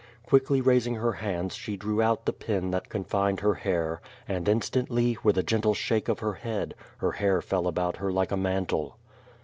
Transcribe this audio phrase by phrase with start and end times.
[0.23, 5.19] Quickly raising her hands she drew out the pin that confined her hair, and instantly,
[5.23, 8.97] with a gentle shake of her head, her hair fell about her like a mantle.